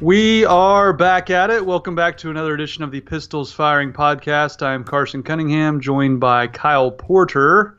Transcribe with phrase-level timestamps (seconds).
[0.00, 1.66] We are back at it.
[1.66, 4.62] Welcome back to another edition of the Pistols Firing Podcast.
[4.62, 7.76] I'm Carson Cunningham, joined by Kyle Porter.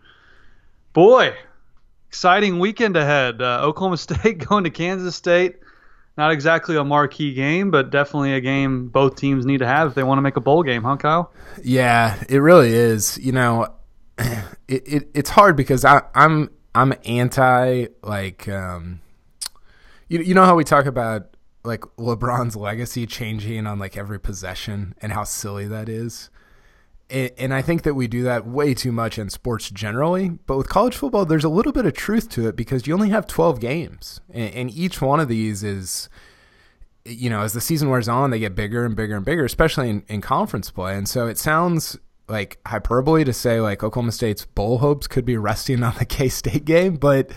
[0.94, 1.34] Boy,
[2.10, 3.42] exciting weekend ahead.
[3.42, 5.62] Uh, Oklahoma State going to Kansas State.
[6.16, 9.96] Not exactly a marquee game, but definitely a game both teams need to have if
[9.96, 11.34] they want to make a bowl game, huh, Kyle?
[11.64, 13.18] Yeah, it really is.
[13.18, 13.68] You know,
[14.20, 19.02] it, it it's hard because I, I'm I'm anti like um,
[20.08, 21.31] you you know how we talk about
[21.64, 26.30] like LeBron's legacy changing on like every possession and how silly that is.
[27.10, 30.30] And I think that we do that way too much in sports generally.
[30.30, 33.10] But with college football, there's a little bit of truth to it because you only
[33.10, 34.22] have 12 games.
[34.34, 36.08] And each one of these is,
[37.04, 39.90] you know, as the season wears on, they get bigger and bigger and bigger, especially
[39.90, 40.96] in, in conference play.
[40.96, 41.98] And so it sounds
[42.30, 46.30] like hyperbole to say like Oklahoma State's bowl hopes could be resting on the K
[46.30, 47.32] State game, but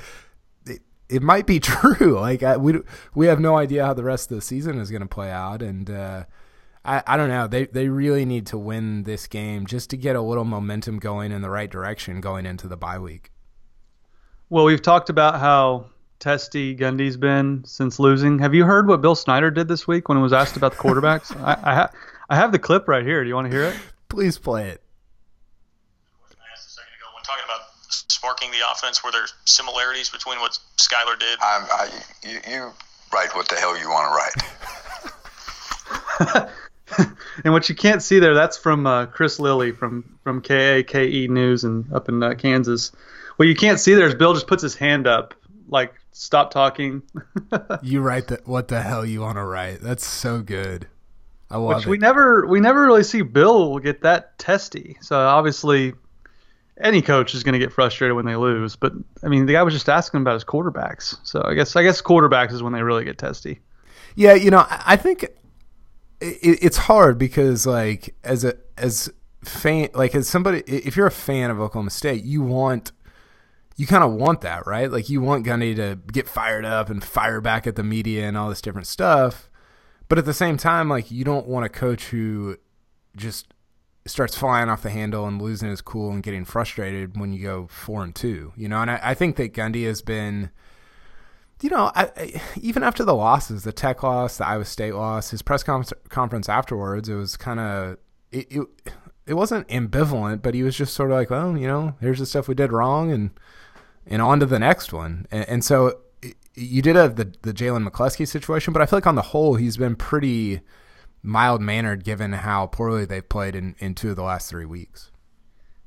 [1.08, 2.18] it might be true.
[2.18, 2.80] Like I, we
[3.14, 5.62] we have no idea how the rest of the season is going to play out,
[5.62, 6.24] and uh,
[6.84, 7.46] I I don't know.
[7.46, 11.32] They they really need to win this game just to get a little momentum going
[11.32, 13.30] in the right direction going into the bye week.
[14.50, 15.86] Well, we've talked about how
[16.20, 18.38] testy Gundy's been since losing.
[18.38, 20.78] Have you heard what Bill Snyder did this week when he was asked about the
[20.78, 21.34] quarterbacks?
[21.42, 21.90] I I, ha-
[22.30, 23.22] I have the clip right here.
[23.22, 23.76] Do you want to hear it?
[24.08, 24.80] Please play it.
[27.24, 27.60] Talking about
[28.08, 29.04] sparking the offense?
[29.04, 31.38] Were there similarities between what Skylar did?
[31.40, 31.88] I'm, I,
[32.22, 32.72] you, you
[33.12, 34.34] write what the hell you want to write.
[37.44, 41.64] and what you can't see there, that's from uh, Chris Lilly from from KAKE News
[41.64, 42.92] and up in uh, Kansas.
[43.36, 45.34] What you can't see there is Bill just puts his hand up,
[45.68, 47.02] like stop talking.
[47.82, 48.46] you write that.
[48.46, 49.80] What the hell you want to write?
[49.80, 50.86] That's so good.
[51.50, 51.90] I love Which it.
[51.90, 54.96] we never we never really see Bill get that testy.
[55.00, 55.94] So obviously
[56.80, 58.76] any coach is going to get frustrated when they lose.
[58.76, 61.16] But I mean, the guy was just asking about his quarterbacks.
[61.22, 63.60] So I guess I guess quarterbacks is when they really get testy.
[64.16, 65.32] Yeah, you know, I think it,
[66.20, 69.12] it's hard because like as a as
[69.42, 72.92] fan like as somebody if you're a fan of Oklahoma State, you want
[73.76, 74.90] you kind of want that, right?
[74.90, 78.36] Like you want Gundy to get fired up and fire back at the media and
[78.36, 79.50] all this different stuff.
[80.08, 82.56] But at the same time, like you don't want a coach who
[83.16, 83.53] just
[84.06, 87.66] starts flying off the handle and losing his cool and getting frustrated when you go
[87.68, 88.52] four and two.
[88.56, 90.50] You know, and I, I think that Gundy has been,
[91.62, 95.30] you know, I, I, even after the losses, the Tech loss, the Iowa State loss,
[95.30, 97.98] his press com- conference afterwards, it was kind of
[98.30, 98.66] it, it.
[99.26, 102.26] It wasn't ambivalent, but he was just sort of like, well, you know, here's the
[102.26, 103.30] stuff we did wrong, and
[104.06, 105.26] and on to the next one.
[105.30, 105.98] And, and so
[106.52, 109.54] you did have the the Jalen McCleskey situation, but I feel like on the whole,
[109.54, 110.60] he's been pretty
[111.24, 115.10] mild mannered given how poorly they've played in, in two of the last three weeks.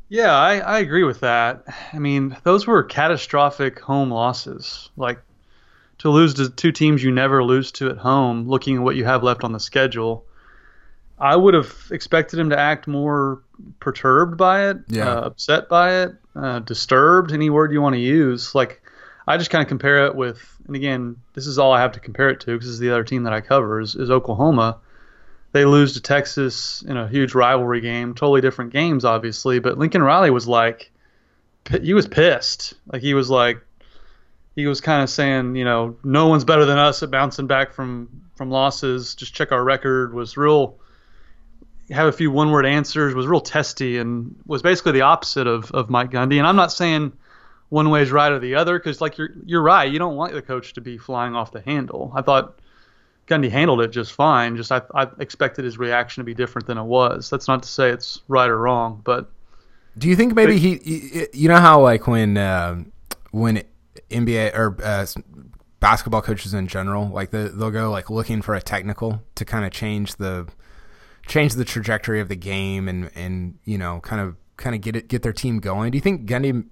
[0.10, 1.64] Yeah, I, I agree with that.
[1.94, 4.90] I mean, those were catastrophic home losses.
[4.98, 5.20] Like
[6.00, 9.06] to lose to two teams you never lose to at home, looking at what you
[9.06, 10.26] have left on the schedule.
[11.20, 13.42] I would have expected him to act more
[13.80, 15.12] perturbed by it, yeah.
[15.12, 18.54] uh, upset by it, uh, disturbed, any word you want to use.
[18.54, 18.82] Like,
[19.28, 22.00] I just kind of compare it with, and again, this is all I have to
[22.00, 24.78] compare it to because this is the other team that I cover is, is Oklahoma
[25.58, 28.14] they lose to Texas in a huge rivalry game.
[28.14, 29.58] Totally different games, obviously.
[29.58, 30.92] But Lincoln Riley was like,
[31.82, 32.76] he was pissed.
[32.86, 33.60] Like he was like,
[34.56, 37.74] he was kind of saying, you know, no one's better than us at bouncing back
[37.74, 39.16] from from losses.
[39.16, 40.14] Just check our record.
[40.14, 40.78] Was real.
[41.90, 43.16] Have a few one word answers.
[43.16, 46.38] Was real testy and was basically the opposite of of Mike Gundy.
[46.38, 47.14] And I'm not saying
[47.70, 49.92] one way is right or the other because like you're you're right.
[49.92, 52.12] You don't want the coach to be flying off the handle.
[52.16, 52.60] I thought
[53.28, 54.56] Gundy handled it just fine.
[54.56, 57.30] Just I, I expected his reaction to be different than it was.
[57.30, 59.30] That's not to say it's right or wrong, but
[59.98, 62.84] do you think maybe but, he, you know how like when uh,
[63.32, 63.64] when
[64.10, 65.06] NBA or uh,
[65.80, 69.66] basketball coaches in general, like the, they'll go like looking for a technical to kind
[69.66, 70.48] of change the
[71.28, 74.96] change the trajectory of the game and and you know kind of kind of get
[74.96, 75.92] it get their team going.
[75.92, 76.66] Do you think Gundy?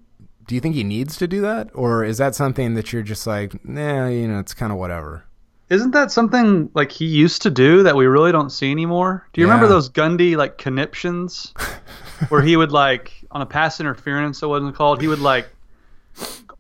[0.48, 3.26] Do you think he needs to do that, or is that something that you're just
[3.26, 5.26] like, nah, you know, it's kind of whatever?
[5.70, 9.28] Isn't that something like he used to do that we really don't see anymore?
[9.34, 9.54] Do you yeah.
[9.54, 11.54] remember those Gundy like conniptions
[12.30, 15.50] where he would like on a pass interference it wasn't called, he would like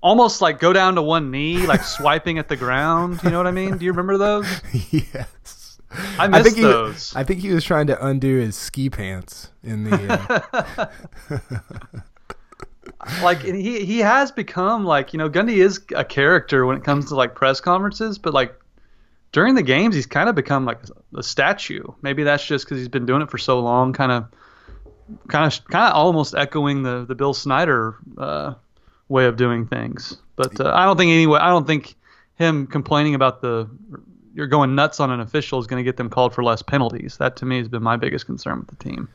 [0.01, 3.19] almost like go down to one knee, like swiping at the ground.
[3.23, 3.77] You know what I mean?
[3.77, 4.61] Do you remember those?
[4.91, 5.79] yes.
[6.17, 7.11] I missed I think those.
[7.11, 10.89] He, I think he was trying to undo his ski pants in the.
[11.29, 11.39] Uh...
[13.21, 17.05] like he he has become like you know Gundy is a character when it comes
[17.09, 18.59] to like press conferences, but like
[19.35, 20.79] during the games, he's kind of become like
[21.13, 21.83] a statue.
[22.01, 24.27] Maybe that's just because he's been doing it for so long, kind of,
[25.27, 28.53] kind of, kind of almost echoing the the Bill Snyder uh,
[29.09, 30.15] way of doing things.
[30.37, 31.39] But uh, I don't think anyway.
[31.41, 31.95] I don't think
[32.35, 33.69] him complaining about the
[34.35, 37.17] you're going nuts on an official is going to get them called for less penalties.
[37.17, 39.07] That to me has been my biggest concern with the team.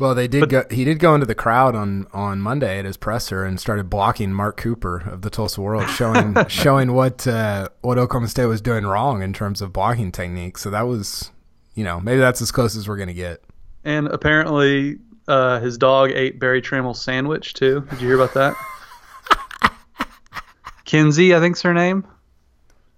[0.00, 0.64] Well, they did But- go.
[0.70, 4.32] He did go into the crowd on on Monday at his presser and started blocking
[4.32, 8.84] Mark Cooper of the Tulsa World, showing showing what uh, what Oklahoma State was doing
[8.84, 10.58] wrong in terms of blocking technique.
[10.58, 11.30] So that was,
[11.74, 13.44] you know, maybe that's as close as we're gonna get.
[13.84, 14.98] And apparently,
[15.28, 17.86] uh, his dog ate Berry Tramel's sandwich too.
[17.90, 18.56] Did you hear about that?
[20.84, 22.04] Kinsey, I think's her name.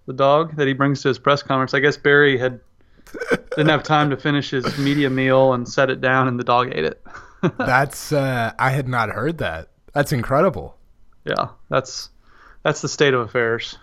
[0.06, 1.75] The dog that he brings to his press conference.
[1.75, 2.61] I guess Barry had
[3.56, 6.69] didn't have time to finish his media meal and set it down, and the dog
[6.73, 7.05] ate it.
[7.58, 9.69] That's uh, I had not heard that.
[9.93, 10.76] That's incredible.
[11.25, 12.11] yeah, that's
[12.62, 13.79] that's the state of affairs.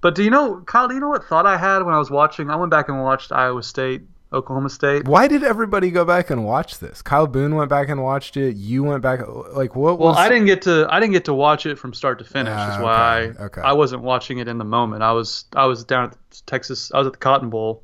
[0.00, 0.88] But do you know, Kyle?
[0.88, 2.50] Do you know what thought I had when I was watching?
[2.50, 5.06] I went back and watched Iowa State, Oklahoma State.
[5.06, 7.02] Why did everybody go back and watch this?
[7.02, 8.56] Kyle Boone went back and watched it.
[8.56, 9.20] You went back.
[9.52, 10.16] Like what Well, was?
[10.16, 12.54] I didn't get to I didn't get to watch it from start to finish.
[12.56, 13.60] Ah, is why I okay.
[13.60, 15.02] I wasn't watching it in the moment.
[15.02, 16.90] I was I was down at Texas.
[16.92, 17.82] I was at the Cotton Bowl.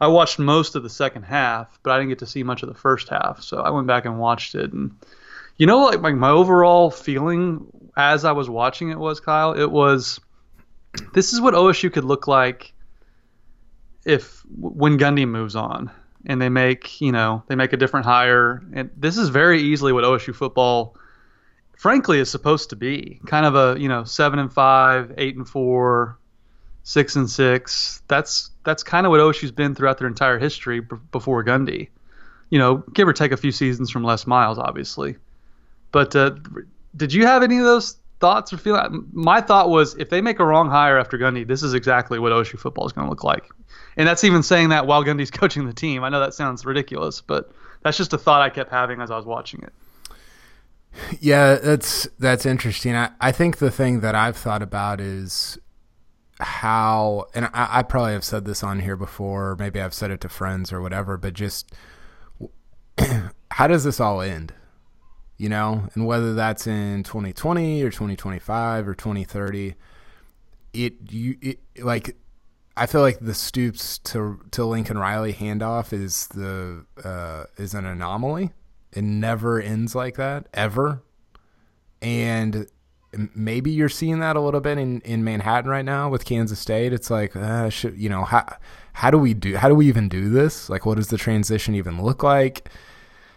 [0.00, 2.68] I watched most of the second half, but I didn't get to see much of
[2.68, 3.42] the first half.
[3.42, 4.94] So I went back and watched it, and
[5.56, 7.66] you know, like my, my overall feeling
[7.96, 9.52] as I was watching it was Kyle.
[9.52, 10.20] It was
[11.14, 12.74] this is what OSU could look like
[14.06, 15.90] if when Gundy moves on
[16.24, 19.92] and they make you know they make a different hire, and this is very easily
[19.92, 20.96] what OSU football
[21.76, 23.20] frankly is supposed to be.
[23.26, 26.18] Kind of a you know seven and five eight and four
[26.84, 28.00] six and six.
[28.08, 31.88] That's that's kind of what OSU's been throughout their entire history b- before Gundy.
[32.48, 35.16] You know give or take a few seasons from Les Miles obviously.
[35.90, 36.36] But uh,
[36.96, 40.38] did you have any of those thoughts or feel my thought was if they make
[40.38, 43.24] a wrong hire after Gundy this is exactly what OSU football is going to look
[43.24, 43.50] like
[43.96, 47.20] and that's even saying that while Gundy's coaching the team I know that sounds ridiculous
[47.20, 47.50] but
[47.82, 49.72] that's just a thought I kept having as I was watching it
[51.20, 52.94] Yeah, that's that's interesting.
[52.94, 55.58] I, I think the thing that I've thought about is
[56.40, 60.10] how, and I, I probably have said this on here before, or maybe I've said
[60.10, 61.72] it to friends or whatever, but just
[63.50, 64.52] how does this all end?
[65.38, 69.74] You know, and whether that's in 2020 or 2025 or 2030,
[70.72, 72.16] it you it like
[72.76, 77.86] I feel like the Stoops to to Lincoln Riley handoff is the uh, is an
[77.86, 78.52] anomaly.
[78.92, 81.02] It never ends like that ever,
[82.02, 82.66] and
[83.34, 86.92] maybe you're seeing that a little bit in, in Manhattan right now with Kansas State.
[86.92, 88.44] It's like, uh, should, you know, how
[88.92, 89.56] how do we do?
[89.56, 90.68] How do we even do this?
[90.68, 92.68] Like, what does the transition even look like?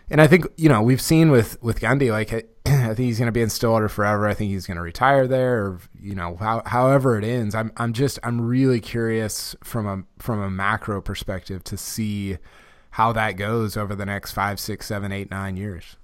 [0.10, 3.28] And I think you know we've seen with with Gundy, like I think he's going
[3.28, 4.28] to be in Stillwater forever.
[4.28, 7.56] I think he's going to retire there, or you know, how, however it ends.
[7.56, 12.38] I'm I'm just I'm really curious from a from a macro perspective to see
[12.92, 15.96] how that goes over the next five, six, seven, eight, nine years.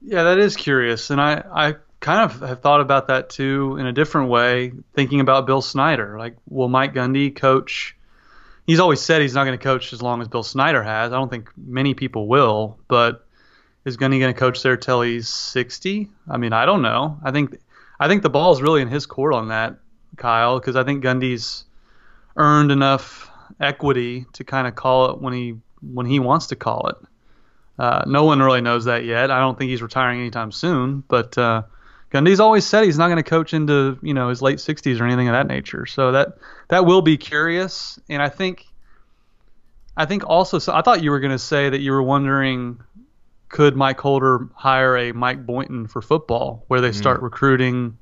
[0.00, 3.86] Yeah, that is curious, and I I kind of have thought about that too in
[3.86, 6.18] a different way, thinking about Bill Snyder.
[6.18, 7.96] Like, will Mike Gundy coach?
[8.66, 11.12] He's always said he's not going to coach as long as Bill Snyder has.
[11.12, 13.26] I don't think many people will, but
[13.88, 16.08] is Gundy going to coach there till he's 60?
[16.28, 17.18] I mean, I don't know.
[17.24, 17.58] I think
[17.98, 19.76] I think the ball's really in his court on that,
[20.16, 21.64] Kyle, because I think Gundy's
[22.36, 23.30] earned enough
[23.60, 26.96] equity to kind of call it when he when he wants to call it.
[27.78, 29.30] Uh, no one really knows that yet.
[29.30, 31.02] I don't think he's retiring anytime soon.
[31.08, 31.62] But uh,
[32.12, 35.04] Gundy's always said he's not going to coach into you know his late 60s or
[35.04, 35.86] anything of that nature.
[35.86, 37.98] So that that will be curious.
[38.08, 38.66] And I think
[39.96, 42.80] I think also so I thought you were going to say that you were wondering
[43.48, 47.96] could Mike Holder hire a Mike Boynton for football where they start recruiting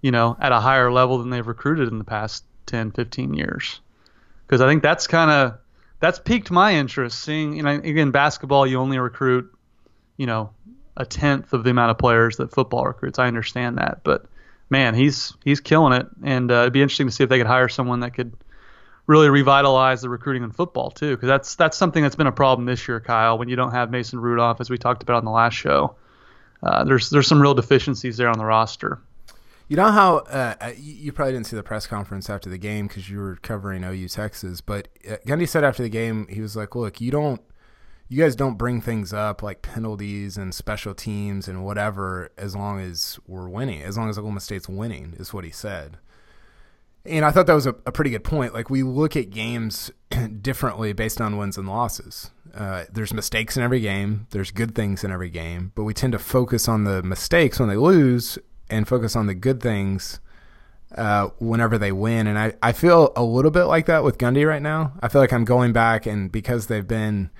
[0.00, 3.80] you know at a higher level than they've recruited in the past 10 15 years
[4.46, 5.58] because I think that's kind of
[6.02, 7.20] that's piqued my interest.
[7.20, 9.50] Seeing, you know, again, basketball, you only recruit,
[10.16, 10.50] you know,
[10.96, 13.18] a tenth of the amount of players that football recruits.
[13.18, 14.26] I understand that, but
[14.68, 17.46] man, he's he's killing it, and uh, it'd be interesting to see if they could
[17.46, 18.34] hire someone that could
[19.06, 22.66] really revitalize the recruiting in football too, because that's that's something that's been a problem
[22.66, 23.38] this year, Kyle.
[23.38, 25.96] When you don't have Mason Rudolph, as we talked about on the last show,
[26.62, 29.00] uh, there's there's some real deficiencies there on the roster.
[29.68, 33.08] You know how uh, you probably didn't see the press conference after the game because
[33.08, 36.74] you were covering OU Texas, but uh, Gundy said after the game he was like,
[36.74, 37.40] "Look, you don't,
[38.08, 42.80] you guys don't bring things up like penalties and special teams and whatever as long
[42.80, 45.96] as we're winning, as long as Oklahoma State's winning," is what he said.
[47.04, 48.54] And I thought that was a, a pretty good point.
[48.54, 49.90] Like we look at games
[50.40, 52.30] differently based on wins and losses.
[52.54, 54.26] Uh, there's mistakes in every game.
[54.30, 57.68] There's good things in every game, but we tend to focus on the mistakes when
[57.68, 60.20] they lose and focus on the good things
[60.96, 62.26] uh, whenever they win.
[62.26, 64.92] And I, I feel a little bit like that with Gundy right now.
[65.02, 67.30] I feel like I'm going back, and because they've been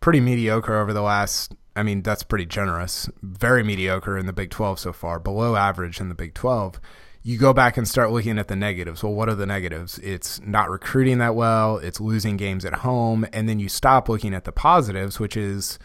[0.00, 4.50] pretty mediocre over the last, I mean, that's pretty generous, very mediocre in the Big
[4.50, 6.80] 12 so far, below average in the Big 12.
[7.26, 9.02] You go back and start looking at the negatives.
[9.02, 9.98] Well, what are the negatives?
[9.98, 11.78] It's not recruiting that well.
[11.78, 15.80] It's losing games at home, and then you stop looking at the positives, which is,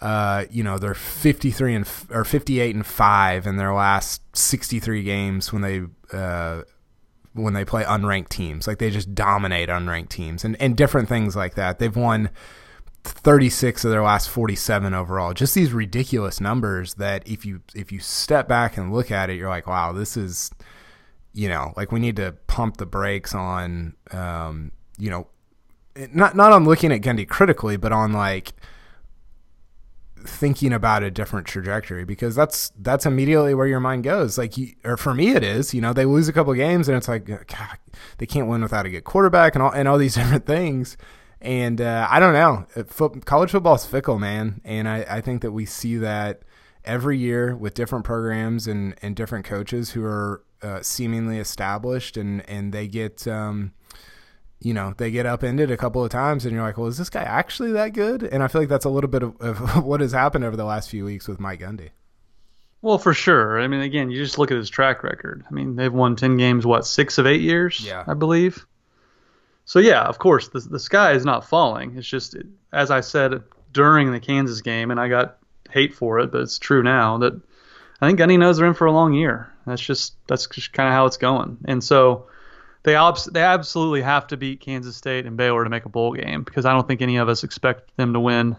[0.00, 4.22] uh, you know, they're fifty three and or fifty eight and five in their last
[4.36, 6.62] sixty three games when they uh,
[7.32, 8.68] when they play unranked teams.
[8.68, 11.80] Like they just dominate unranked teams, and and different things like that.
[11.80, 12.30] They've won.
[13.06, 18.00] 36 of their last 47 overall just these ridiculous numbers that if you if you
[18.00, 20.50] step back and look at it you're like wow this is
[21.36, 25.26] you know, like we need to pump the brakes on, um, you know,
[26.14, 28.54] not not on looking at Gundy critically, but on like
[30.24, 34.38] thinking about a different trajectory because that's that's immediately where your mind goes.
[34.38, 35.74] Like, you, or for me, it is.
[35.74, 37.78] You know, they lose a couple games and it's like, God,
[38.16, 40.96] they can't win without a good quarterback and all and all these different things.
[41.40, 45.42] And uh, I don't know, Foot, college football is fickle, man, and I, I think
[45.42, 46.42] that we see that
[46.84, 52.48] every year with different programs and, and different coaches who are uh, seemingly established, and
[52.48, 53.26] and they get.
[53.28, 53.72] Um,
[54.58, 57.10] you know, they get upended a couple of times, and you're like, well, is this
[57.10, 58.22] guy actually that good?
[58.22, 60.64] And I feel like that's a little bit of, of what has happened over the
[60.64, 61.90] last few weeks with Mike Gundy.
[62.80, 63.60] Well, for sure.
[63.60, 65.44] I mean, again, you just look at his track record.
[65.48, 67.80] I mean, they've won 10 games, what, six of eight years?
[67.84, 68.04] Yeah.
[68.06, 68.66] I believe.
[69.66, 71.98] So, yeah, of course, the, the sky is not falling.
[71.98, 72.36] It's just,
[72.72, 73.42] as I said
[73.72, 75.38] during the Kansas game, and I got
[75.70, 77.34] hate for it, but it's true now, that
[78.00, 79.52] I think Gundy knows they're in for a long year.
[79.66, 81.58] That's just that's just kind of how it's going.
[81.64, 82.26] And so
[82.84, 86.12] they obs- they absolutely have to beat Kansas State and Baylor to make a bowl
[86.12, 88.56] game because I don't think any of us expect them to win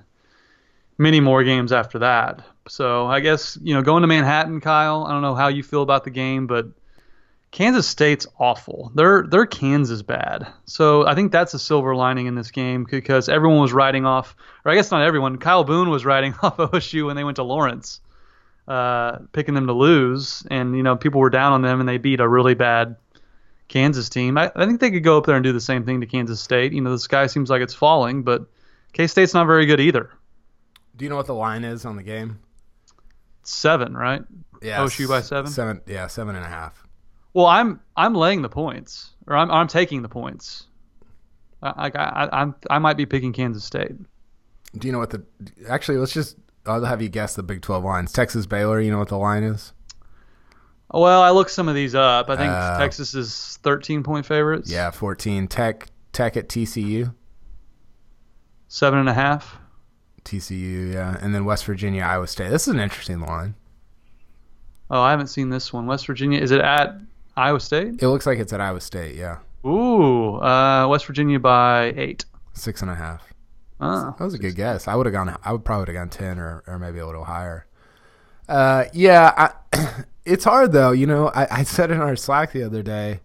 [0.97, 2.43] many more games after that.
[2.67, 5.05] So I guess you know going to Manhattan, Kyle.
[5.05, 6.67] I don't know how you feel about the game, but
[7.51, 8.91] Kansas State's awful.
[8.93, 10.47] They're they're Kansas bad.
[10.65, 14.35] So I think that's a silver lining in this game because everyone was riding off,
[14.65, 15.37] or I guess not everyone.
[15.37, 18.01] Kyle Boone was riding off OSU when they went to Lawrence
[18.67, 21.97] uh, picking them to lose, and you know people were down on them, and they
[21.97, 22.97] beat a really bad
[23.67, 24.37] Kansas team.
[24.37, 26.41] I, I think they could go up there and do the same thing to Kansas
[26.41, 26.73] State.
[26.73, 28.45] You know, the sky seems like it's falling, but
[28.93, 30.09] K State's not very good either.
[30.95, 32.39] Do you know what the line is on the game?
[33.43, 34.23] Seven, right?
[34.61, 35.49] Yeah, OSU by seven.
[35.51, 36.86] Seven, yeah, seven and a half.
[37.37, 40.65] Well, I'm I'm laying the points, or I'm I'm taking the points.
[41.61, 43.91] I I I, I might be picking Kansas State.
[44.75, 45.23] Do you know what the?
[45.69, 48.11] Actually, let's just I'll have you guess the Big 12 lines.
[48.11, 49.71] Texas Baylor, you know what the line is?
[50.91, 52.27] Well, I looked some of these up.
[52.27, 54.71] I think uh, Texas is 13 point favorites.
[54.71, 55.47] Yeah, 14.
[55.47, 57.13] Tech Tech at TCU.
[58.67, 59.59] Seven and a half.
[60.25, 62.49] TCU, yeah, and then West Virginia, Iowa State.
[62.49, 63.53] This is an interesting line.
[64.89, 65.85] Oh, I haven't seen this one.
[65.85, 66.99] West Virginia, is it at
[67.37, 68.01] Iowa State?
[68.01, 69.15] It looks like it's at Iowa State.
[69.15, 69.37] Yeah.
[69.65, 72.25] Ooh, uh, West Virginia by eight.
[72.53, 73.33] Six and a half.
[73.79, 74.87] Oh, that was a good guess.
[74.87, 75.37] I would have gone.
[75.43, 77.67] I would probably have gone ten or, or maybe a little higher.
[78.49, 80.91] Uh, yeah, I, it's hard though.
[80.91, 83.19] You know, I, I said in our Slack the other day.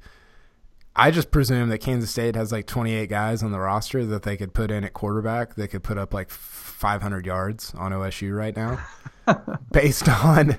[0.94, 4.36] I just presume that Kansas State has like 28 guys on the roster that they
[4.36, 5.54] could put in at quarterback.
[5.54, 8.78] They could put up like 500 yards on OSU right now,
[9.72, 10.58] based on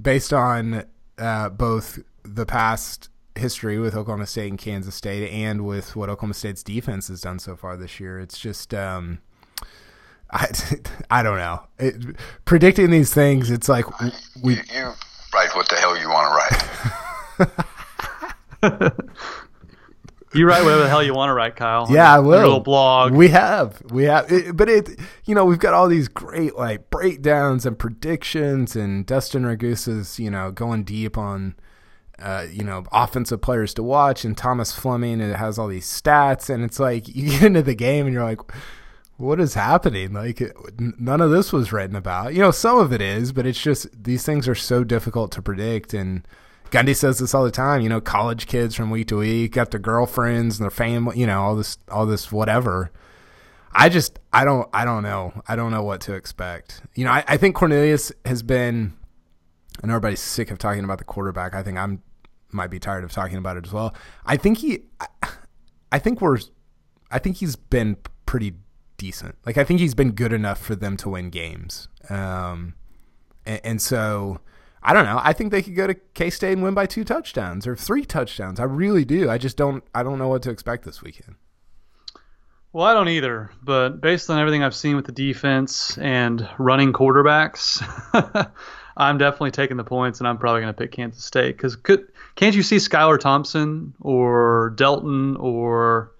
[0.00, 0.84] based on
[1.16, 2.00] uh, both
[2.34, 7.08] the past history with Oklahoma State and Kansas State, and with what Oklahoma State's defense
[7.08, 8.18] has done so far this year.
[8.18, 9.20] It's just um,
[10.30, 10.48] I,
[11.10, 11.62] I don't know.
[11.78, 13.86] It, predicting these things, it's like
[14.42, 14.92] we you, you
[15.34, 17.64] write what the hell you want to write.
[20.34, 21.86] you write whatever the hell you want to write, Kyle.
[21.90, 22.40] Yeah, I will.
[22.40, 23.12] little blog.
[23.12, 24.90] We have, we have, it, but it,
[25.24, 30.30] you know, we've got all these great like breakdowns and predictions, and Dustin Ragusa's, you
[30.30, 31.54] know, going deep on.
[32.20, 35.20] Uh, you know, offensive players to watch, and Thomas Fleming.
[35.20, 38.24] It has all these stats, and it's like you get into the game, and you're
[38.24, 38.40] like,
[39.18, 40.12] what is happening?
[40.12, 40.40] Like
[40.78, 42.34] none of this was written about.
[42.34, 45.42] You know, some of it is, but it's just these things are so difficult to
[45.42, 45.92] predict.
[45.92, 46.26] And
[46.70, 47.82] Gundy says this all the time.
[47.82, 51.18] You know, college kids from week to week got their girlfriends and their family.
[51.18, 52.92] You know, all this, all this, whatever.
[53.72, 55.42] I just, I don't, I don't know.
[55.46, 56.80] I don't know what to expect.
[56.94, 58.94] You know, I, I think Cornelius has been,
[59.82, 61.54] and everybody's sick of talking about the quarterback.
[61.54, 62.02] I think I'm
[62.50, 63.94] might be tired of talking about it as well.
[64.24, 64.84] I think he,
[65.92, 66.38] I, think we're,
[67.10, 68.54] I think he's been pretty
[68.96, 69.36] decent.
[69.46, 71.88] Like I think he's been good enough for them to win games.
[72.10, 72.74] Um,
[73.46, 74.40] and, and, so
[74.82, 75.20] I don't know.
[75.22, 78.04] I think they could go to K State and win by two touchdowns or three
[78.04, 78.60] touchdowns.
[78.60, 79.30] I really do.
[79.30, 79.84] I just don't.
[79.94, 81.36] I don't know what to expect this weekend.
[82.78, 83.50] Well, I don't either.
[83.60, 87.82] But based on everything I've seen with the defense and running quarterbacks.
[88.96, 91.74] I'm definitely taking the points, and I'm probably going to pick Kansas State because
[92.36, 96.12] can't you see Skylar Thompson or Delton or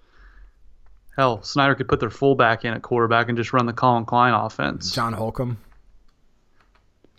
[1.15, 4.33] Hell, Snyder could put their fullback in at quarterback and just run the Collin Klein
[4.33, 4.91] offense.
[4.91, 5.59] John Holcomb.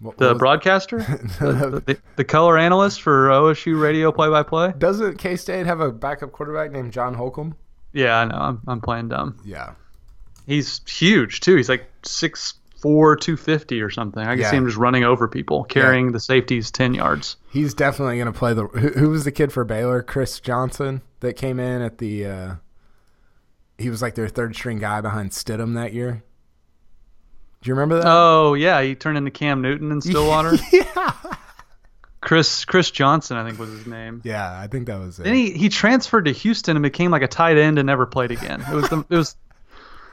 [0.02, 0.98] What- The what broadcaster,
[1.40, 4.74] the, the, the color analyst for OSU radio play-by-play.
[4.76, 7.54] Doesn't K State have a backup quarterback named John Holcomb?
[7.92, 8.36] Yeah, I know.
[8.36, 9.38] I'm, I'm playing dumb.
[9.44, 9.72] Yeah.
[10.46, 11.56] He's huge too.
[11.56, 14.22] He's like six four, two fifty or something.
[14.22, 14.50] I can Yeah.
[14.50, 17.36] see him just running over people, carrying the safeties ten yards.
[17.50, 18.66] He's definitely going to play the.
[18.68, 20.02] Who, who was the kid for Baylor?
[20.02, 22.26] Chris Johnson that came in at the.
[22.26, 22.54] Uh,
[23.78, 26.22] he was like their third string guy behind Stidham that year.
[27.62, 28.06] Do you remember that?
[28.06, 30.56] Oh yeah, he turned into Cam Newton in Stillwater.
[30.72, 31.12] yeah.
[32.20, 34.20] Chris Chris Johnson, I think was his name.
[34.24, 35.24] Yeah, I think that was it.
[35.24, 38.30] Then he, he transferred to Houston and became like a tight end and never played
[38.30, 38.60] again.
[38.60, 39.36] It was the it was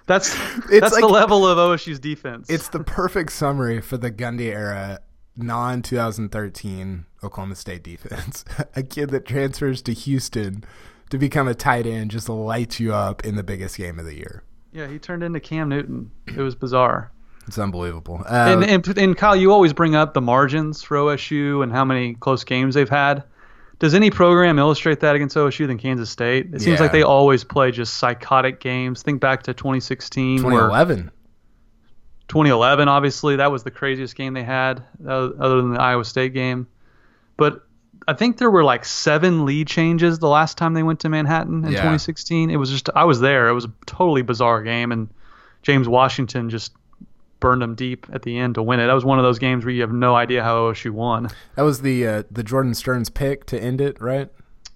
[0.06, 0.34] that's
[0.70, 2.50] that's like- the level of OSU's defense.
[2.50, 5.00] It's the perfect summary for the Gundy era,
[5.36, 8.46] non 2013 Oklahoma State defense.
[8.76, 10.64] a kid that transfers to Houston
[11.10, 14.16] to become a tight end just lights you up in the biggest game of the
[14.16, 14.44] year.
[14.72, 16.12] yeah, he turned into Cam Newton.
[16.28, 17.12] It was bizarre.
[17.48, 18.22] It's unbelievable.
[18.30, 21.86] Uh, And, and and Kyle, you always bring up the margins for OSU and how
[21.86, 23.24] many close games they've had.
[23.80, 26.48] Does any program illustrate that against OSU than Kansas State?
[26.54, 26.82] It seems Yeah.
[26.84, 29.02] like they always play just psychotic games.
[29.04, 31.12] Think back to 2016, where 2011.
[32.28, 36.34] 2011, obviously, that was the craziest game they had, uh, other than the Iowa State
[36.34, 36.68] game.
[37.38, 37.64] But
[38.08, 41.64] I think there were like seven lead changes the last time they went to Manhattan
[41.64, 41.78] in Yeah.
[41.80, 42.50] 2016.
[42.50, 43.48] It was just, I was there.
[43.48, 45.08] It was a totally bizarre game, and
[45.62, 46.74] James Washington just
[47.40, 48.88] burned them deep at the end to win it.
[48.88, 51.30] That was one of those games where you have no idea how OSU won.
[51.56, 54.30] That was the uh, the Jordan Sterns pick to end it, right?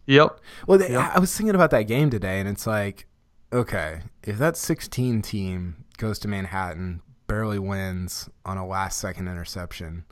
[0.06, 0.40] Yep.
[0.68, 3.06] Well, they, I was thinking about that game today, and it's like,
[3.54, 10.06] okay, if that 16 team goes to Manhattan, barely wins on a last second interception,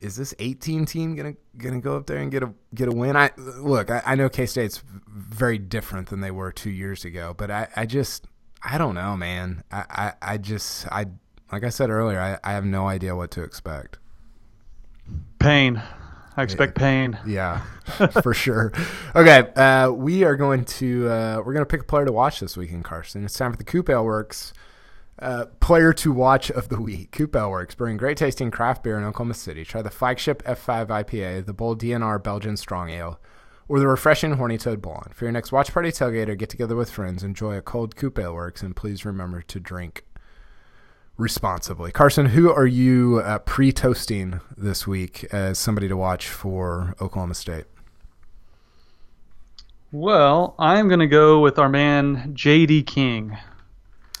[0.00, 3.16] is this 18 team gonna gonna go up there and get a get a win?
[3.16, 7.34] I look, I, I know K State's very different than they were two years ago,
[7.36, 8.26] but I, I just
[8.62, 9.64] I don't know, man.
[9.70, 11.06] I, I, I just I
[11.50, 13.98] like I said earlier, I, I have no idea what to expect.
[15.38, 15.82] Pain.
[16.36, 17.18] I expect pain.
[17.26, 17.62] Yeah,
[18.22, 18.72] for sure.
[19.14, 22.40] Okay, uh, we are going to uh, we're going to pick a player to watch
[22.40, 23.24] this weekend, Carson.
[23.24, 24.52] It's time for the Coop Ale Works
[25.20, 27.12] uh, player to watch of the week.
[27.12, 29.64] Coop Ale Works, brewing great tasting craft beer in Oklahoma City.
[29.64, 33.20] Try the flagship F5 IPA, the bold DNR Belgian Strong Ale,
[33.70, 35.14] or the refreshing Horny Toad Blonde.
[35.14, 38.18] For your next watch party, tailgate, or get together with friends, enjoy a cold Coop
[38.18, 40.04] Ale Works, and please remember to drink
[41.16, 41.92] responsibly.
[41.92, 47.66] Carson, who are you uh, pre-toasting this week as somebody to watch for Oklahoma State?
[49.92, 52.82] Well, I'm going to go with our man, J.D.
[52.82, 53.38] King.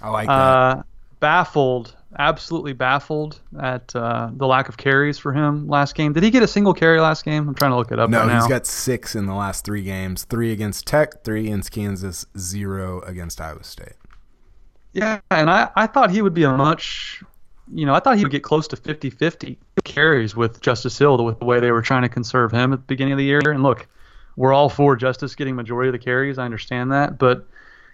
[0.00, 0.32] I like that.
[0.32, 0.82] Uh,
[1.18, 6.12] baffled, absolutely baffled at uh, the lack of carries for him last game.
[6.12, 7.48] Did he get a single carry last game?
[7.48, 8.40] I'm trying to look it up no, right now.
[8.40, 13.00] he's got six in the last three games: three against Tech, three against Kansas, zero
[13.02, 13.94] against Iowa State.
[14.92, 17.22] yeah, and I, I thought he would be a much,
[17.72, 21.38] you know, I thought he would get close to 50-50 carries with Justice Hill with
[21.38, 23.40] the way they were trying to conserve him at the beginning of the year.
[23.44, 23.86] And look,
[24.36, 26.38] we're all for Justice getting majority of the carries.
[26.38, 27.46] I understand that, but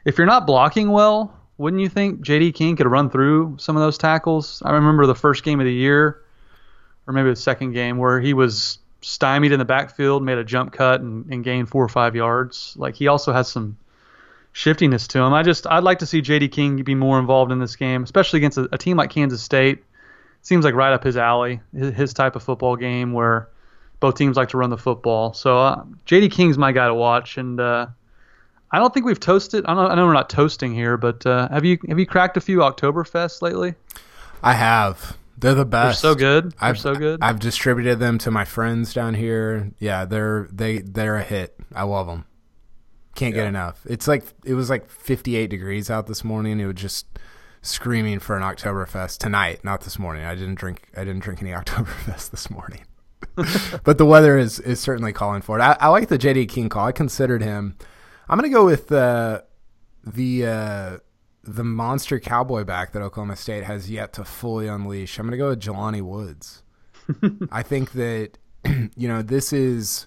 [0.06, 2.52] if you're not blocking well, wouldn't you think J.D.
[2.52, 4.62] King could run through some of those tackles?
[4.64, 6.22] I remember the first game of the year,
[7.06, 10.72] or maybe the second game, where he was stymied in the backfield, made a jump
[10.72, 12.74] cut, and, and gained four or five yards.
[12.76, 13.78] Like he also has some
[14.52, 15.32] shiftiness to him.
[15.32, 16.48] I just I'd like to see J.D.
[16.48, 19.84] King be more involved in this game, especially against a, a team like Kansas State.
[20.42, 23.48] Seems like right up his alley, his, his type of football game where
[23.98, 25.32] both teams like to run the football.
[25.32, 26.28] So uh, J.D.
[26.28, 27.86] King's my guy to watch, and uh,
[28.70, 29.64] I don't think we've toasted.
[29.66, 32.36] I, don't, I know we're not toasting here, but uh, have you have you cracked
[32.36, 33.74] a few Oktoberfests lately?
[34.42, 35.16] I have.
[35.38, 36.02] They're the best.
[36.02, 36.52] They're so good.
[36.52, 37.20] They're I've, so good.
[37.22, 39.70] I've distributed them to my friends down here.
[39.78, 41.56] Yeah, they're they they're a hit.
[41.74, 42.24] I love them.
[43.14, 43.80] Can't get enough.
[43.86, 46.60] It's like it was like 58 degrees out this morning.
[46.60, 47.06] It was just
[47.62, 50.24] screaming for an Oktoberfest tonight, not this morning.
[50.24, 50.88] I didn't drink.
[50.96, 52.84] I didn't drink any Oktoberfest this morning.
[53.84, 55.62] but the weather is is certainly calling for it.
[55.62, 56.86] I, I like the JD King call.
[56.86, 57.76] I considered him.
[58.28, 59.42] I'm gonna go with uh,
[60.04, 60.98] the uh,
[61.44, 65.18] the monster cowboy back that Oklahoma State has yet to fully unleash.
[65.18, 66.62] I'm gonna go with Jelani Woods.
[67.52, 68.38] I think that
[68.96, 70.06] you know this is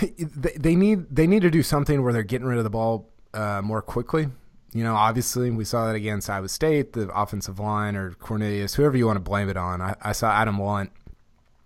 [0.36, 3.62] they, need they need to do something where they're getting rid of the ball uh,
[3.62, 4.28] more quickly.
[4.72, 8.96] You know, obviously we saw that against Iowa State, the offensive line or Cornelius, whoever
[8.96, 9.80] you want to blame it on.
[9.80, 10.90] I, I saw Adam Lunt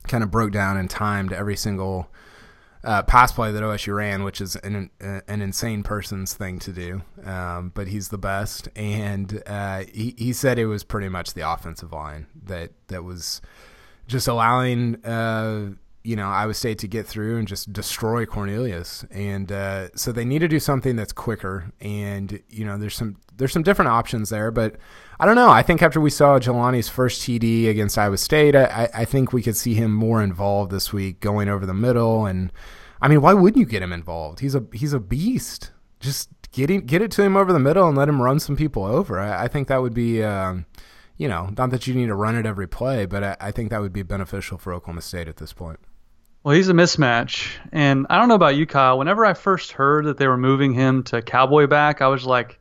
[0.07, 2.09] kind of broke down and timed every single
[2.83, 7.03] uh, pass play that OSU ran, which is an an insane person's thing to do.
[7.25, 11.49] Um, but he's the best, and uh, he he said it was pretty much the
[11.49, 13.43] offensive line that that was
[14.07, 19.51] just allowing uh, you know Iowa State to get through and just destroy Cornelius, and
[19.53, 21.73] uh, so they need to do something that's quicker.
[21.81, 24.77] And you know, there's some there's some different options there, but
[25.19, 25.51] I don't know.
[25.51, 29.43] I think after we saw Jelani's first TD against Iowa State, I, I think we
[29.43, 32.25] could see him more involved this week, going over the middle.
[32.25, 32.53] And
[33.03, 34.41] I mean, why wouldn't you get him involved?
[34.41, 35.73] He's a he's a beast.
[36.01, 38.85] Just get get it to him over the middle and let him run some people
[38.85, 39.21] over.
[39.21, 40.23] I, I think that would be.
[40.23, 40.67] Um,
[41.17, 43.69] you know, not that you need to run it every play, but I, I think
[43.69, 45.79] that would be beneficial for Oklahoma State at this point.
[46.43, 47.51] Well, he's a mismatch.
[47.73, 48.99] And I don't know about you, Kyle.
[48.99, 52.59] Whenever I first heard that they were moving him to cowboy back, I was like,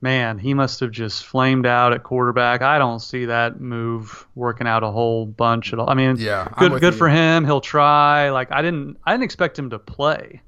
[0.00, 2.62] man, he must have just flamed out at quarterback.
[2.62, 5.90] I don't see that move working out a whole bunch at all.
[5.90, 6.98] I mean, Yeah, good good you.
[6.98, 7.44] for him.
[7.44, 8.30] He'll try.
[8.30, 10.42] Like I didn't I didn't expect him to play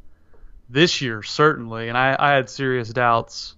[0.68, 3.54] this year certainly, and I, I had serious doubts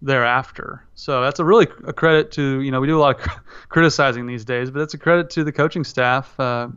[0.00, 0.84] thereafter.
[0.94, 3.26] So that's a really a credit to you know we do a lot of
[3.68, 6.38] criticizing these days, but that's a credit to the coaching staff.
[6.40, 6.68] Uh,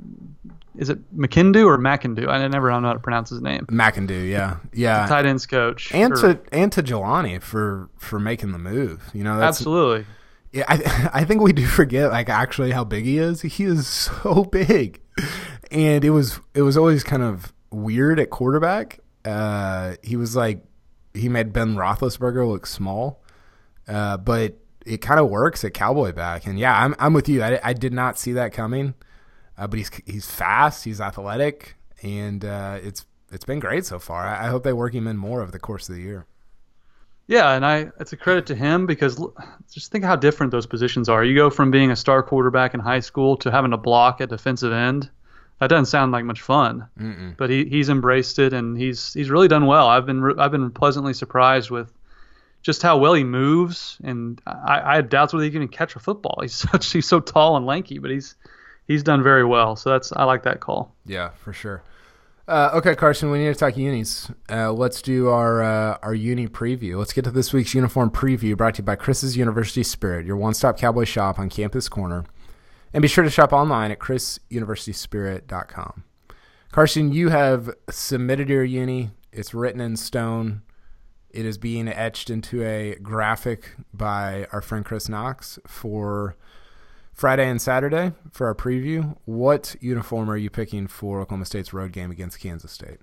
[0.77, 2.27] is it McKindu or McEndoo?
[2.29, 3.65] I never know how to pronounce his name.
[3.67, 5.93] McEndoo, yeah, yeah, Tight ends coach.
[5.93, 9.03] and or- to and to Jelani for for making the move.
[9.13, 10.05] You know, that's absolutely.
[10.53, 13.41] Yeah, I I think we do forget like actually how big he is.
[13.41, 15.01] He is so big,
[15.71, 18.99] and it was it was always kind of weird at quarterback.
[19.23, 20.63] Uh, he was like
[21.13, 23.21] he made Ben Roethlisberger look small,
[23.87, 26.45] uh, but it kind of works at cowboy back.
[26.47, 27.43] And yeah, I'm I'm with you.
[27.43, 28.93] I, I did not see that coming,
[29.61, 34.25] uh, but he's he's fast, he's athletic, and uh, it's it's been great so far.
[34.25, 36.25] I, I hope they work him in more over the course of the year.
[37.27, 39.23] Yeah, and I it's a credit to him because
[39.71, 41.23] just think how different those positions are.
[41.23, 44.29] You go from being a star quarterback in high school to having to block at
[44.29, 45.11] defensive end.
[45.59, 47.37] That doesn't sound like much fun, Mm-mm.
[47.37, 49.87] but he, he's embraced it and he's he's really done well.
[49.87, 51.93] I've been I've been pleasantly surprised with
[52.63, 55.95] just how well he moves, and I, I had doubts whether he can even catch
[55.95, 56.39] a football.
[56.41, 58.33] He's such he's so tall and lanky, but he's
[58.87, 59.75] he's done very well.
[59.75, 60.95] So that's I like that call.
[61.05, 61.83] Yeah, for sure.
[62.47, 64.29] Uh, okay, Carson, we need to talk unis.
[64.49, 66.97] Uh, let's do our uh, our uni preview.
[66.97, 70.35] Let's get to this week's uniform preview brought to you by Chris's University Spirit, your
[70.35, 72.25] one stop cowboy shop on Campus Corner.
[72.93, 76.03] And be sure to shop online at chrisuniversityspirit.com.
[76.71, 79.11] Carson, you have submitted your uni.
[79.31, 80.63] It's written in stone.
[81.29, 86.35] It is being etched into a graphic by our friend Chris Knox for
[87.13, 89.15] Friday and Saturday for our preview.
[89.25, 92.97] What uniform are you picking for Oklahoma State's road game against Kansas State?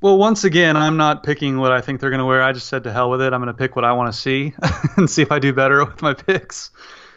[0.00, 2.42] Well, once again, I'm not picking what I think they're going to wear.
[2.42, 3.32] I just said to hell with it.
[3.32, 4.52] I'm going to pick what I want to see
[4.96, 6.70] and see if I do better with my picks.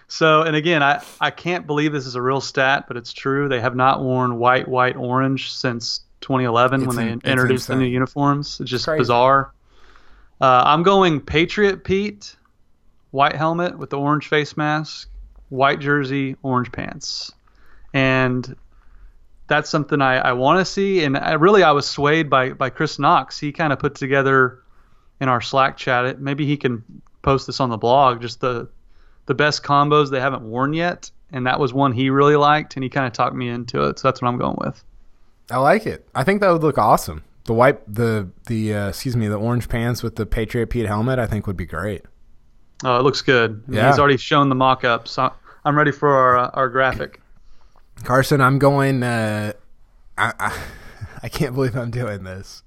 [0.08, 3.50] So, and again, I, I can't believe this is a real stat, but it's true.
[3.50, 7.68] They have not worn white, white, orange since 2011 It's when they in- it's introduced
[7.70, 8.60] the new uniforms.
[8.60, 9.00] It's just Crazy.
[9.00, 9.52] bizarre.
[10.40, 12.36] Uh, I'm going Patriot Pete,
[13.10, 15.10] white helmet with the orange face mask,
[15.50, 17.32] white jersey, orange pants.
[17.94, 18.56] And
[19.48, 21.04] that's something I, I want to see.
[21.04, 23.40] And I, really, I was swayed by, by Chris Knox.
[23.40, 24.60] He kind of put together
[25.20, 26.06] in our Slack chat.
[26.06, 26.84] It, maybe he can
[27.22, 28.22] post this on the blog.
[28.22, 28.70] Just the
[29.26, 32.84] the best combos they haven't worn yet, and that was one he really liked, and
[32.84, 33.98] he kind of talked me into it.
[33.98, 34.84] So that's what I'm going with.
[35.50, 36.08] I like it.
[36.14, 37.24] I think that would look awesome.
[37.46, 41.20] The white, the the uh, excuse me, the orange pants with the Patriot Pete helmet,
[41.20, 42.04] I think would be great.
[42.84, 43.64] Oh, it looks good.
[43.68, 43.90] I mean, Yeah.
[43.90, 45.32] He's already shown the mock-up, so
[45.64, 47.22] I'm ready for our uh, our graphic.
[48.04, 49.02] Carson, I'm going.
[49.04, 49.54] Uh,
[50.18, 50.58] I, I
[51.24, 52.64] I can't believe I'm doing this.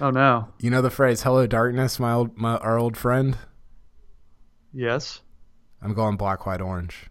[0.00, 0.48] Oh no.
[0.58, 3.36] You know the phrase "Hello, darkness," my old my our old friend.
[4.72, 5.20] Yes.
[5.82, 7.06] I'm going black, white, orange.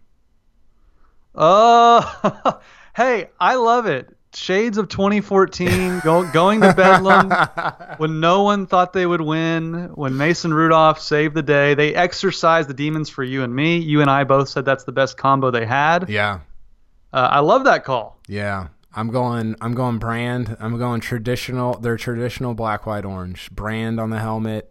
[1.34, 2.60] Oh,
[2.96, 4.14] hey, I love it.
[4.34, 7.30] Shades of 2014, go, going to Bedlam
[7.98, 11.74] when no one thought they would win, when Mason Rudolph saved the day.
[11.74, 13.76] They exercised the demons for you and me.
[13.78, 16.08] You and I both said that's the best combo they had.
[16.08, 16.40] Yeah,
[17.12, 18.18] Uh, I love that call.
[18.26, 18.68] yeah.
[18.94, 19.56] I'm going.
[19.62, 20.54] I'm going brand.
[20.60, 21.78] I'm going traditional.
[21.78, 23.50] They're traditional black, white, orange.
[23.50, 24.70] Brand on the helmet,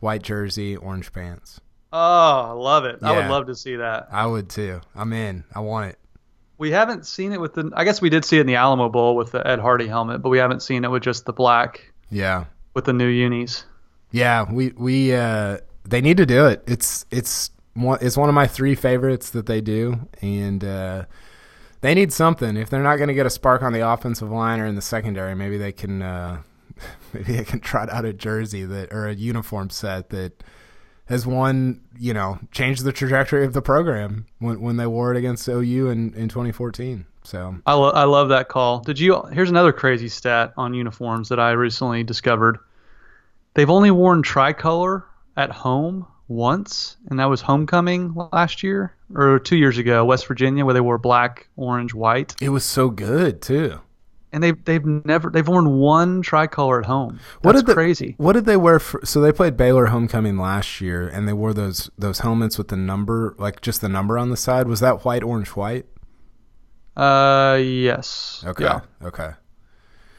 [0.00, 1.60] white jersey, orange pants.
[1.92, 2.98] Oh, I love it.
[3.02, 4.08] I would love to see that.
[4.10, 4.80] I would too.
[4.96, 5.44] I'm in.
[5.54, 5.98] I want it.
[6.58, 7.70] We haven't seen it with the.
[7.74, 10.22] I guess we did see it in the Alamo Bowl with the Ed Hardy helmet,
[10.22, 12.44] but we haven't seen it with just the black Yeah.
[12.74, 13.64] with the new unis.
[14.10, 16.62] Yeah, we we uh they need to do it.
[16.66, 21.04] It's it's one it's one of my three favorites that they do and uh
[21.82, 22.56] they need something.
[22.56, 24.82] If they're not going to get a spark on the offensive line or in the
[24.82, 26.40] secondary, maybe they can uh
[27.12, 30.42] maybe they can trot out a jersey that or a uniform set that
[31.06, 35.16] has won, you know, changed the trajectory of the program when when they wore it
[35.16, 37.06] against OU in in 2014.
[37.22, 38.80] So, I, lo- I love that call.
[38.80, 39.20] Did you?
[39.32, 42.58] Here's another crazy stat on uniforms that I recently discovered.
[43.54, 45.04] They've only worn tricolor
[45.36, 50.64] at home once, and that was homecoming last year or two years ago, West Virginia,
[50.64, 52.34] where they wore black, orange, white.
[52.40, 53.80] it was so good too.
[54.36, 57.18] And they've they've never they've worn one tricolor at home.
[57.18, 58.14] That's What did the- crazy.
[58.18, 58.78] What did they wear?
[58.78, 62.68] For, so they played Baylor homecoming last year, and they wore those those helmets with
[62.68, 64.68] the number, like just the number on the side.
[64.68, 65.86] Was that white, orange, white?
[66.96, 68.42] Uh, yes.
[68.46, 68.64] Okay.
[68.64, 68.80] Yeah.
[69.02, 69.30] Okay.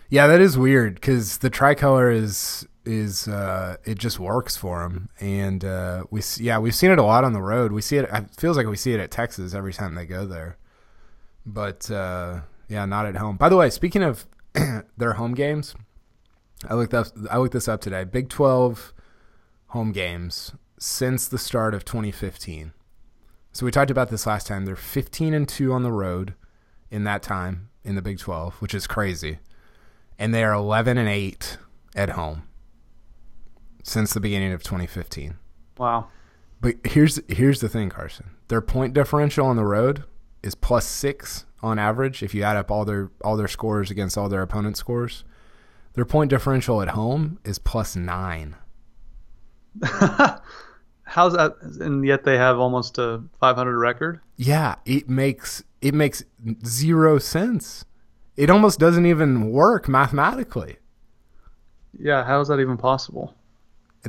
[0.10, 5.10] Yeah, that is weird because the tricolor is is uh, it just works for them,
[5.20, 7.72] and uh, we s- yeah we've seen it a lot on the road.
[7.72, 8.10] We see it.
[8.12, 10.58] It feels like we see it at Texas every time they go there,
[11.46, 13.38] but uh, yeah, not at home.
[13.38, 14.26] By the way, speaking of
[14.98, 15.76] their home games,
[16.68, 17.08] I looked up.
[17.30, 18.04] I looked this up today.
[18.04, 18.94] Big Twelve
[19.68, 22.74] home games since the start of 2015.
[23.52, 24.66] So we talked about this last time.
[24.66, 26.36] They're 15 and two on the road
[26.92, 29.40] in that time in the Big 12, which is crazy.
[30.20, 31.58] And they are 11 and 8
[31.96, 32.44] at home
[33.84, 35.38] since the beginning of 2015.
[35.78, 36.08] Wow.
[36.62, 38.32] But here's here's the thing, Carson.
[38.48, 40.04] Their point differential on the road
[40.44, 44.18] is plus 6 on average if you add up all their all their scores against
[44.18, 45.24] all their opponent scores.
[45.94, 48.56] Their point differential at home is plus 9.
[51.04, 51.56] How's that?
[51.80, 54.20] And yet they have almost a 500 record.
[54.36, 56.24] Yeah, it makes it makes
[56.66, 57.86] zero sense.
[58.36, 60.78] It almost doesn't even work mathematically.
[61.98, 62.24] Yeah.
[62.24, 63.34] How is that even possible?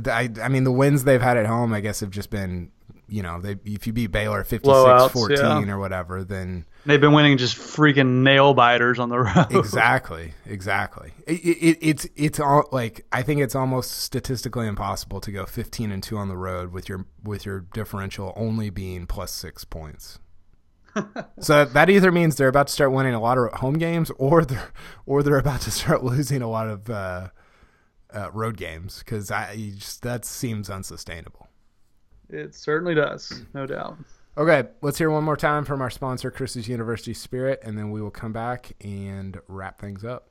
[0.05, 2.71] I, I mean, the wins they've had at home, I guess, have just been,
[3.09, 5.73] you know, they if you beat Baylor 56-14 yeah.
[5.73, 9.47] or whatever, then They've been winning just freaking nail biters on the road.
[9.51, 11.11] exactly, exactly.
[11.27, 15.91] It, it, it's it's all like I think it's almost statistically impossible to go 15
[15.91, 20.19] and 2 on the road with your with your differential only being plus 6 points.
[21.39, 24.45] so that either means they're about to start winning a lot of home games or
[24.45, 24.71] they're
[25.05, 27.27] or they're about to start losing a lot of uh,
[28.13, 31.48] uh, road games cuz I just that seems unsustainable.
[32.29, 33.45] It certainly does, mm.
[33.53, 33.97] no doubt.
[34.37, 38.01] Okay, let's hear one more time from our sponsor, Chris's University Spirit, and then we
[38.01, 40.29] will come back and wrap things up.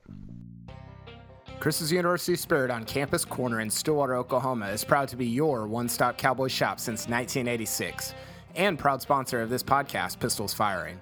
[1.59, 5.89] Chris's University Spirit on Campus Corner in Stillwater, Oklahoma is proud to be your one
[5.89, 8.13] stop cowboy shop since 1986
[8.55, 11.01] and proud sponsor of this podcast, Pistols Firing.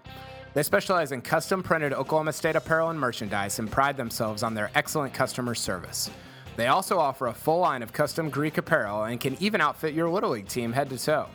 [0.53, 4.71] They specialize in custom printed Oklahoma State apparel and merchandise and pride themselves on their
[4.73, 6.10] excellent customer service.
[6.57, 10.09] They also offer a full line of custom Greek apparel and can even outfit your
[10.09, 11.27] Little League team head to toe.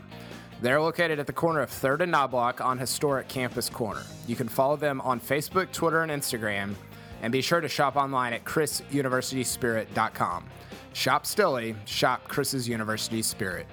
[0.61, 4.03] They're located at the corner of 3rd and Knoblock on historic Campus Corner.
[4.27, 6.75] You can follow them on Facebook, Twitter, and Instagram,
[7.23, 10.45] and be sure to shop online at chrisuniversityspirit.com.
[10.93, 13.69] Shop Stilly, shop Chris's University Spirit.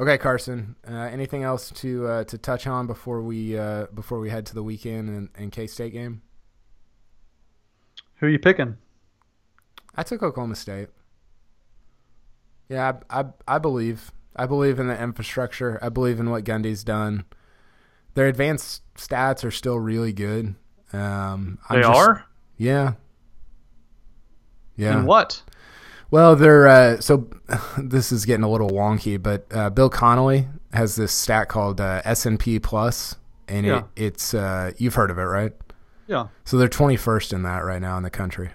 [0.00, 0.74] Okay, Carson.
[0.88, 4.54] Uh, anything else to uh, to touch on before we uh, before we head to
[4.54, 6.22] the weekend and, and K State game?
[8.24, 8.78] Who are you picking?
[9.94, 10.88] I took Oklahoma State.
[12.70, 14.12] Yeah, I, I, I believe.
[14.34, 15.78] I believe in the infrastructure.
[15.82, 17.26] I believe in what Gundy's done.
[18.14, 20.54] Their advanced stats are still really good.
[20.94, 22.24] Um, They just- are.
[22.56, 22.94] Yeah.
[24.76, 24.96] Yeah.
[24.96, 25.42] And what?
[26.10, 27.28] Well, they're uh, so.
[27.78, 32.00] this is getting a little wonky, but uh, Bill Connolly has this stat called uh,
[32.06, 33.16] S and P plus,
[33.48, 33.78] and Yeah.
[33.96, 35.52] it, it's uh, you've heard of it, right?
[36.06, 36.28] Yeah.
[36.44, 38.50] So they're 21st in that right now in the country.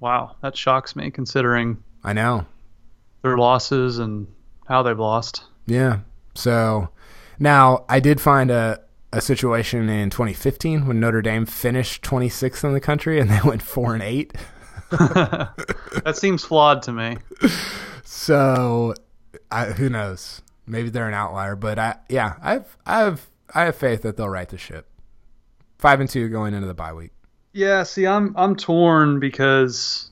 [0.00, 2.46] Wow, that shocks me considering I know.
[3.22, 4.26] their losses and
[4.66, 5.44] how they've lost.
[5.66, 6.00] Yeah.
[6.34, 6.88] So
[7.38, 8.80] now I did find a,
[9.12, 13.62] a situation in 2015 when Notre Dame finished 26th in the country and they went
[13.62, 14.32] four and eight.
[14.90, 17.18] That seems flawed to me.
[18.04, 18.94] So
[19.50, 20.42] I, who knows?
[20.66, 24.48] Maybe they're an outlier, but I yeah I've I've I have faith that they'll right
[24.48, 24.86] the ship.
[25.80, 27.10] Five and two going into the bye week.
[27.54, 30.10] Yeah, see, I'm I'm torn because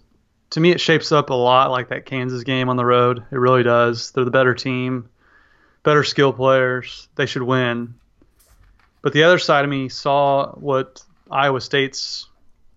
[0.51, 3.23] to me it shapes up a lot like that Kansas game on the road.
[3.31, 4.11] It really does.
[4.13, 5.11] They're the better team,
[5.83, 7.09] better skill players.
[7.17, 7.95] They should win.
[9.03, 12.27] But the other side of me saw what Iowa State's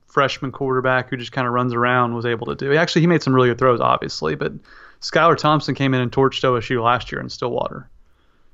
[0.08, 2.76] freshman quarterback who just kind of runs around was able to do.
[2.76, 4.52] Actually, he made some really good throws, obviously, but
[5.00, 7.90] Skylar Thompson came in and torched OSU last year in Stillwater.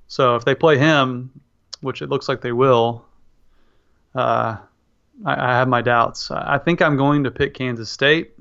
[0.08, 1.32] So if they play him,
[1.82, 3.04] which it looks like they will,
[4.18, 4.58] uh,
[5.26, 6.32] I, I have my doubts.
[6.32, 8.34] I think I'm going to pick Kansas State.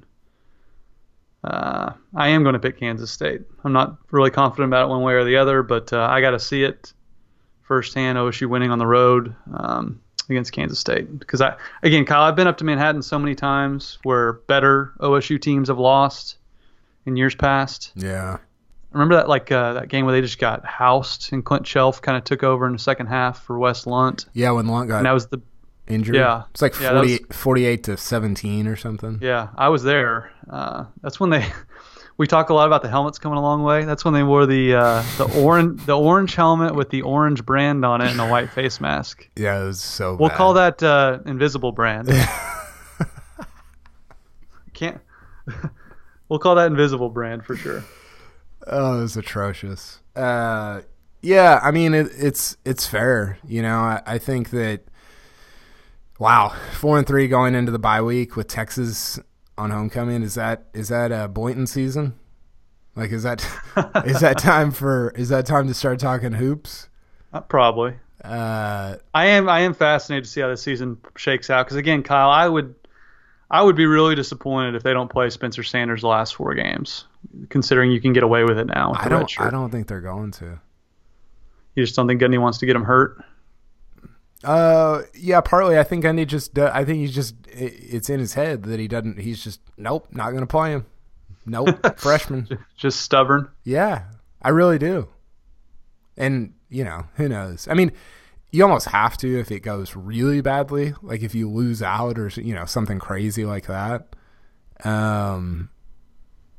[1.45, 3.43] Uh, I am going to pick Kansas State.
[3.63, 6.31] I'm not really confident about it one way or the other, but uh, I got
[6.31, 6.93] to see it
[7.63, 8.19] firsthand.
[8.19, 12.49] OSU winning on the road um, against Kansas State because I, again, Kyle, I've been
[12.49, 16.39] up to Manhattan so many times where better OSU teams have lost
[17.05, 17.93] in years past.
[17.95, 18.39] Yeah.
[18.91, 22.17] Remember that like uh, that game where they just got housed and Clint Chelf kind
[22.17, 25.07] of took over in the second half for Wes Lunt, Yeah, when Lunt got and
[25.07, 25.41] that was the
[25.89, 26.15] injured.
[26.17, 26.45] yeah.
[26.51, 29.19] It's like Yeah, 40, 48 to 17 or something.
[29.23, 30.31] Yeah, I was there.
[30.51, 31.47] Uh, that's when they
[32.19, 33.85] we talk a lot about the helmets coming a long way.
[33.85, 37.85] That's when they wore the uh, the orange the orange helmet with the orange brand
[37.85, 39.29] on it and a white face mask.
[39.37, 40.15] Yeah, it was so.
[40.17, 40.39] We'll bad.
[40.39, 42.09] call that uh, invisible brand.
[44.75, 45.01] Can't.
[46.29, 47.83] we'll call that invisible brand for sure.
[48.67, 50.01] Oh, it was atrocious.
[50.15, 50.83] Uh,
[51.23, 53.39] yeah, I mean it, it's it's fair.
[53.47, 54.83] You know, I, I think that.
[56.19, 59.19] Wow, four and three going into the bye week with Texas
[59.59, 60.23] on homecoming.
[60.23, 62.15] Is that is that a Boynton season?
[62.95, 63.47] Like, is that
[64.07, 66.89] is that time for is that time to start talking hoops?
[67.33, 67.95] Uh, probably.
[68.25, 72.03] Uh, I am I am fascinated to see how this season shakes out because again,
[72.03, 72.75] Kyle, I would
[73.51, 77.05] I would be really disappointed if they don't play Spencer Sanders the last four games,
[77.51, 78.95] considering you can get away with it now.
[78.97, 79.41] I don't.
[79.41, 80.61] I don't think they're going to.
[81.75, 83.23] You just don't think Gundy wants to get him hurt?
[84.45, 85.79] Uh, yeah, partly.
[85.79, 86.55] I think Gundy just.
[86.55, 87.35] do- I think he's just.
[87.49, 89.19] it- It's in his head that he doesn't.
[89.21, 89.61] He's just.
[89.77, 90.87] Nope, not going to play him.
[91.47, 92.49] Nope, freshman.
[92.77, 93.49] Just stubborn.
[93.65, 94.05] Yeah,
[94.43, 95.09] I really do.
[96.17, 97.67] And you know, who knows?
[97.69, 97.93] I mean,
[98.51, 102.29] you almost have to if it goes really badly, like if you lose out or
[102.29, 104.15] you know something crazy like that.
[104.85, 105.71] Um,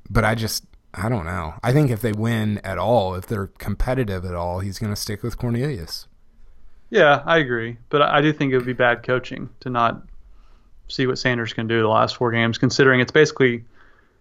[0.10, 0.64] but I just.
[0.94, 1.54] I don't know.
[1.62, 4.96] I think if they win at all, if they're competitive at all, he's going to
[5.00, 6.08] stick with Cornelius.
[6.90, 10.02] Yeah, I agree, but I do think it would be bad coaching to not
[10.88, 13.66] see what Sanders can do the last four games, considering it's basically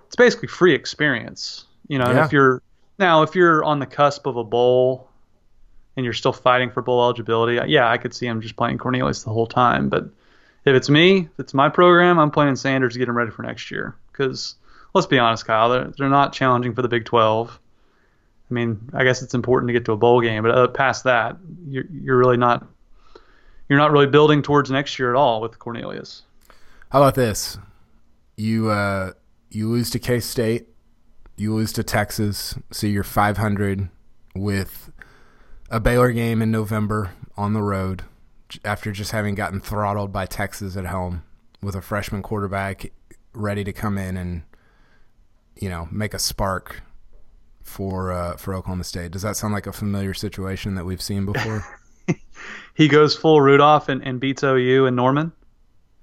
[0.06, 1.64] it's basically free experience.
[1.88, 2.24] You know, Yeah.
[2.24, 2.62] if you're
[2.98, 5.08] now if you're on the cusp of a bowl
[5.96, 9.22] and you're still fighting for bowl eligibility, yeah, I could see him just playing Cornelius
[9.22, 9.88] the whole time.
[9.88, 10.04] But
[10.64, 13.42] if it's me, if it's my program, I'm playing Sanders to get him ready for
[13.42, 13.94] next year.
[14.10, 14.56] Because
[14.92, 17.60] let's be honest, Kyle, they're, they're not challenging for the Big 12.
[18.50, 21.04] I mean, I guess it's important to get to a bowl game, but uh, past
[21.04, 22.66] that, you're, you're really not
[23.68, 26.22] you're not really building towards next year at all with Cornelius.
[26.90, 27.58] How about this?
[28.36, 29.12] You uh,
[29.50, 30.68] you lose to K State,
[31.36, 33.88] you lose to Texas, so you're 500
[34.34, 34.92] with
[35.70, 38.04] a Baylor game in November on the road
[38.64, 41.24] after just having gotten throttled by Texas at home
[41.60, 42.92] with a freshman quarterback
[43.32, 44.42] ready to come in and
[45.60, 46.82] you know make a spark
[47.66, 49.10] for uh, for Oklahoma State.
[49.10, 51.64] Does that sound like a familiar situation that we've seen before?
[52.74, 55.32] He goes full Rudolph and, and beats OU and Norman.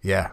[0.02, 0.32] yeah,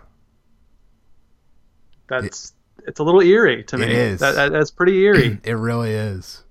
[2.08, 2.54] That's
[2.86, 3.84] it's a little eerie to me.
[3.84, 4.20] It is.
[4.20, 5.38] That, that, that's pretty eerie.
[5.44, 6.42] it really is.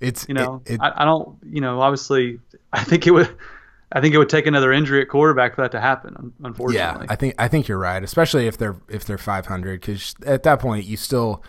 [0.00, 1.38] It's You know, it, it, I, I don't.
[1.42, 2.40] You know, obviously,
[2.74, 3.34] I think it would.
[3.90, 6.34] I think it would take another injury at quarterback for that to happen.
[6.44, 10.14] Unfortunately, Yeah, I think I think you're right, especially if they're if they're 500 because
[10.26, 11.42] at that point you still,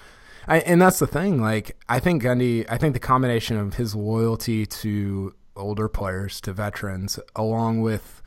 [0.47, 1.41] I, and that's the thing.
[1.41, 6.53] Like I think Gundy, I think the combination of his loyalty to older players, to
[6.53, 8.21] veterans, along with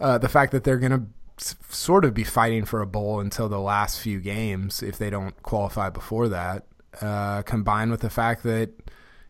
[0.00, 3.48] uh, the fact that they're going to sort of be fighting for a bowl until
[3.48, 6.66] the last few games if they don't qualify before that,
[7.00, 8.70] uh, combined with the fact that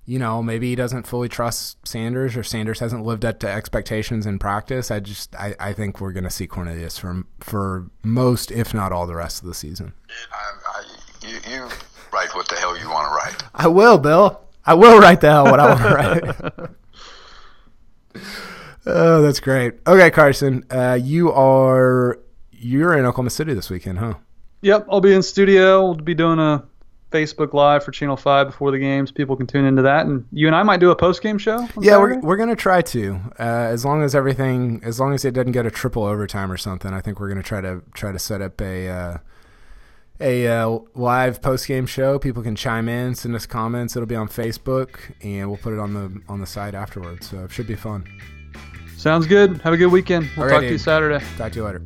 [0.09, 4.25] you know, maybe he doesn't fully trust Sanders or Sanders hasn't lived up to expectations
[4.25, 4.90] in practice.
[4.90, 8.90] I just I, I think we're going to see Cornelius for for most, if not
[8.90, 9.92] all, the rest of the season.
[10.33, 10.49] I, I,
[11.29, 11.69] you, you
[12.12, 13.43] write what the hell you want to write.
[13.55, 14.41] I will, Bill.
[14.64, 16.69] I will write the hell what I want to
[18.14, 18.25] write.
[18.87, 19.75] oh, that's great.
[19.87, 22.19] Okay, Carson, uh, you are
[22.53, 24.14] you're in Oklahoma City this weekend, huh?
[24.62, 25.85] Yep, I'll be in studio.
[25.85, 26.64] We'll be doing a
[27.12, 29.12] Facebook Live for Channel Five before the games.
[29.12, 31.59] People can tune into that, and you and I might do a post game show.
[31.59, 35.25] on Yeah, we're, we're gonna try to, uh, as long as everything, as long as
[35.25, 36.93] it doesn't get a triple overtime or something.
[36.93, 39.19] I think we're gonna try to try to set up a uh,
[40.21, 42.19] a uh, live post game show.
[42.19, 43.97] People can chime in, send us comments.
[43.97, 47.29] It'll be on Facebook, and we'll put it on the on the site afterwards.
[47.29, 48.05] So it should be fun.
[48.97, 49.61] Sounds good.
[49.63, 50.29] Have a good weekend.
[50.37, 50.79] We'll All right, talk to you.
[50.79, 51.25] Saturday.
[51.37, 51.83] Talk to you later.